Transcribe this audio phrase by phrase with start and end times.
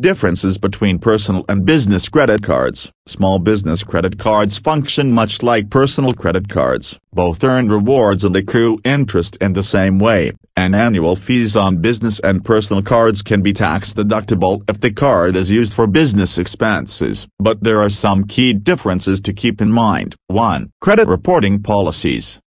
[0.00, 2.92] Differences between personal and business credit cards.
[3.06, 6.98] Small business credit cards function much like personal credit cards.
[7.14, 12.20] Both earn rewards and accrue interest in the same way, and annual fees on business
[12.20, 17.26] and personal cards can be tax deductible if the card is used for business expenses.
[17.38, 20.14] But there are some key differences to keep in mind.
[20.26, 20.72] 1.
[20.80, 22.38] Credit reporting policies.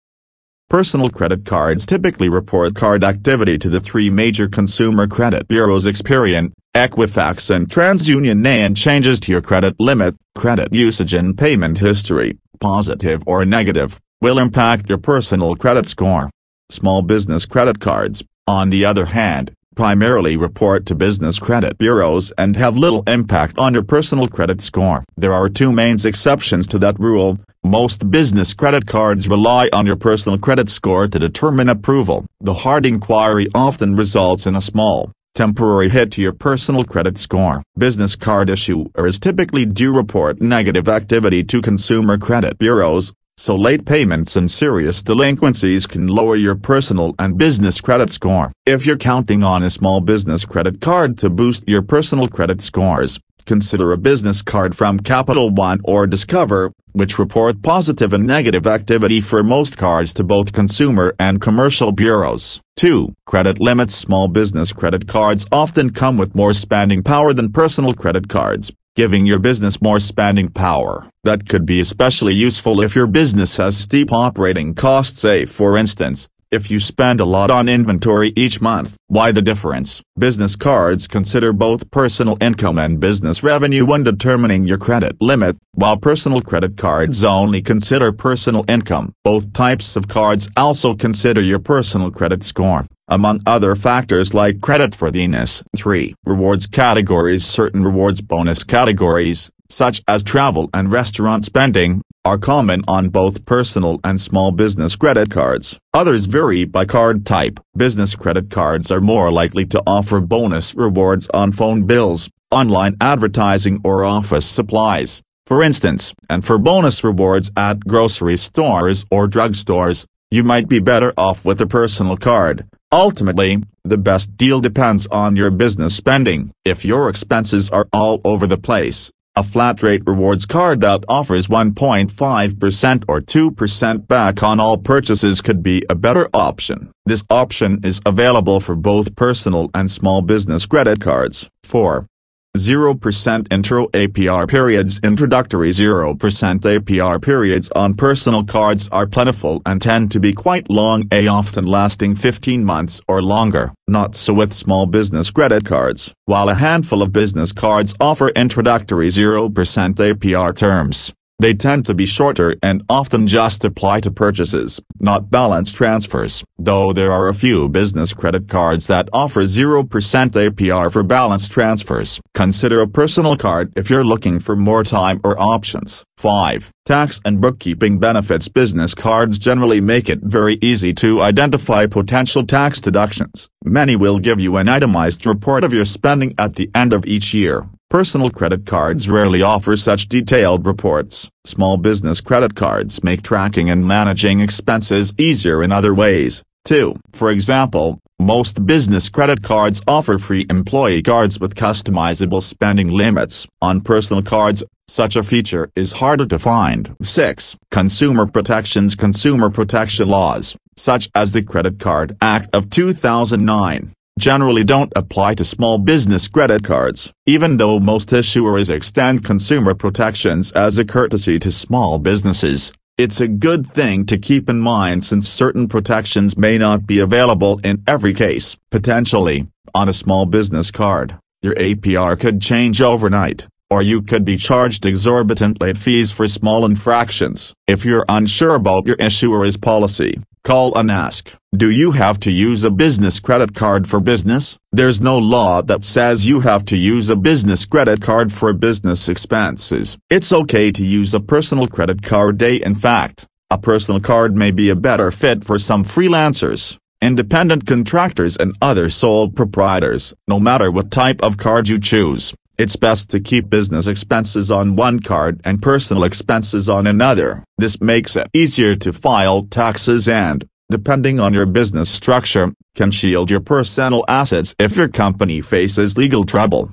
[0.68, 6.52] Personal credit cards typically report card activity to the three major consumer credit bureaus Experian,
[6.74, 13.24] Equifax and TransUnion and changes to your credit limit, credit usage and payment history, positive
[13.26, 16.30] or negative, will impact your personal credit score.
[16.68, 22.54] Small business credit cards, on the other hand, primarily report to business credit bureaus and
[22.54, 25.02] have little impact on your personal credit score.
[25.16, 27.40] There are two main exceptions to that rule.
[27.64, 32.26] Most business credit cards rely on your personal credit score to determine approval.
[32.40, 37.62] The hard inquiry often results in a small, temporary hit to your personal credit score.
[37.78, 44.36] Business card issuers typically do report negative activity to consumer credit bureaus, so late payments
[44.36, 48.52] and serious delinquencies can lower your personal and business credit score.
[48.66, 53.18] If you're counting on a small business credit card to boost your personal credit scores,
[53.46, 59.22] consider a business card from Capital One or Discover, which report positive and negative activity
[59.22, 62.60] for most cards to both consumer and commercial bureaus.
[62.76, 63.14] 2.
[63.24, 68.28] Credit limits Small business credit cards often come with more spending power than personal credit
[68.28, 71.08] cards, giving your business more spending power.
[71.24, 76.28] That could be especially useful if your business has steep operating costs say for instance,
[76.50, 78.98] if you spend a lot on inventory each month.
[79.06, 80.02] Why the difference?
[80.18, 85.96] Business cards consider both personal income and business revenue when determining your credit limit, while
[85.96, 89.14] personal credit cards only consider personal income.
[89.24, 95.62] Both types of cards also consider your personal credit score among other factors like creditworthiness.
[95.76, 96.14] 3.
[96.24, 103.08] Rewards categories Certain rewards bonus categories, such as travel and restaurant spending, are common on
[103.08, 105.78] both personal and small business credit cards.
[105.94, 107.58] Others vary by card type.
[107.76, 113.80] Business credit cards are more likely to offer bonus rewards on phone bills, online advertising
[113.82, 116.12] or office supplies, for instance.
[116.28, 121.60] And for bonus rewards at grocery stores or drugstores, you might be better off with
[121.60, 122.66] a personal card.
[122.92, 126.50] Ultimately, the best deal depends on your business spending.
[126.64, 133.04] If your expenses are all over the place, a flat-rate rewards card that offers 1.5%
[133.06, 136.90] or 2% back on all purchases could be a better option.
[137.06, 141.48] This option is available for both personal and small business credit cards.
[141.62, 142.09] 4.
[142.56, 150.10] 0% intro APR periods Introductory 0% APR periods on personal cards are plentiful and tend
[150.10, 154.86] to be quite long a often lasting 15 months or longer, not so with small
[154.86, 156.12] business credit cards.
[156.26, 162.06] While a handful of business cards offer introductory 0% APR terms, they tend to be
[162.06, 167.68] shorter and often just apply to purchases, not balance transfers, though there are a few
[167.68, 172.20] business credit cards that offer 0% APR for balance transfers.
[172.34, 176.04] Consider a personal card if you're looking for more time or options.
[176.18, 176.70] 5.
[176.84, 182.80] Tax and bookkeeping benefits Business cards generally make it very easy to identify potential tax
[182.80, 183.48] deductions.
[183.64, 187.32] Many will give you an itemized report of your spending at the end of each
[187.32, 187.66] year.
[187.90, 191.28] Personal credit cards rarely offer such detailed reports.
[191.44, 196.94] Small business credit cards make tracking and managing expenses easier in other ways, too.
[197.12, 203.48] For example, most business credit cards offer free employee cards with customizable spending limits.
[203.60, 206.94] On personal cards, such a feature is harder to find.
[207.02, 207.56] 6.
[207.72, 214.92] Consumer protections Consumer protection laws, such as the Credit Card Act of 2009 generally don't
[214.94, 220.84] apply to small business credit cards, even though most issuers extend consumer protections as a
[220.84, 222.72] courtesy to small businesses.
[222.98, 227.58] It's a good thing to keep in mind since certain protections may not be available
[227.64, 228.56] in every case.
[228.70, 234.36] Potentially, on a small business card, your APR could change overnight, or you could be
[234.36, 237.54] charged exorbitant late fees for small infractions.
[237.66, 242.64] If you're unsure about your issuer's policy, Call and ask, do you have to use
[242.64, 244.56] a business credit card for business?
[244.72, 249.06] There's no law that says you have to use a business credit card for business
[249.06, 249.98] expenses.
[250.08, 254.50] It's okay to use a personal credit card day in fact, a personal card may
[254.50, 260.14] be a better fit for some freelancers, independent contractors and other sole proprietors.
[260.26, 264.76] No matter what type of card you choose, it's best to keep business expenses on
[264.76, 267.42] one card and personal expenses on another.
[267.56, 273.30] This makes it easier to file taxes and, depending on your business structure, can shield
[273.30, 276.68] your personal assets if your company faces legal trouble.